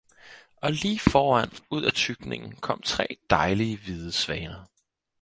[0.57, 4.65] og lige foran, ud af tykningen, kom tre dejlige, hvide svaner.